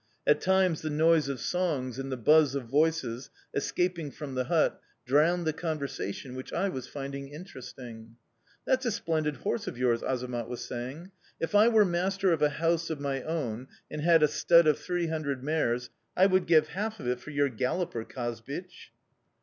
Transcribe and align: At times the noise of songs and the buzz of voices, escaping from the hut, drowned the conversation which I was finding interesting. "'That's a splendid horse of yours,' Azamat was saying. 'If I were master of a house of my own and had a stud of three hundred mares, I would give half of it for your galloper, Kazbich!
At 0.25 0.41
times 0.41 0.81
the 0.81 0.89
noise 0.89 1.29
of 1.29 1.39
songs 1.39 1.99
and 1.99 2.11
the 2.11 2.17
buzz 2.17 2.55
of 2.55 2.63
voices, 2.63 3.29
escaping 3.53 4.09
from 4.09 4.33
the 4.33 4.45
hut, 4.45 4.81
drowned 5.05 5.45
the 5.45 5.53
conversation 5.53 6.33
which 6.33 6.51
I 6.51 6.69
was 6.69 6.87
finding 6.87 7.27
interesting. 7.31 8.15
"'That's 8.65 8.87
a 8.87 8.91
splendid 8.91 9.35
horse 9.35 9.67
of 9.67 9.77
yours,' 9.77 10.01
Azamat 10.01 10.47
was 10.47 10.61
saying. 10.65 11.11
'If 11.39 11.53
I 11.53 11.67
were 11.67 11.85
master 11.85 12.33
of 12.33 12.41
a 12.41 12.49
house 12.49 12.89
of 12.89 12.99
my 12.99 13.21
own 13.21 13.67
and 13.91 14.01
had 14.01 14.23
a 14.23 14.27
stud 14.27 14.65
of 14.65 14.79
three 14.79 15.05
hundred 15.05 15.43
mares, 15.43 15.91
I 16.17 16.25
would 16.25 16.47
give 16.47 16.69
half 16.69 16.99
of 16.99 17.07
it 17.07 17.19
for 17.19 17.29
your 17.29 17.49
galloper, 17.49 18.03
Kazbich! 18.03 18.91